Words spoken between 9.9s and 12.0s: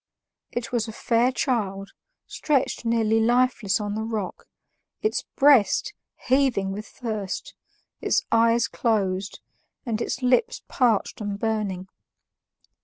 its lips parched and burning.